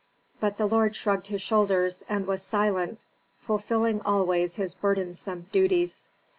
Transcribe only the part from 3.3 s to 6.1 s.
fulfilling always his burdensome duties.